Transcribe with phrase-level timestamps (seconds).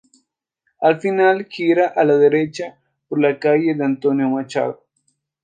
[0.79, 4.83] Al final, gira a la derecha por la calle de Antonio Machado.